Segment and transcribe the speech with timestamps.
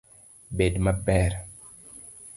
[0.61, 1.31] Bed maber.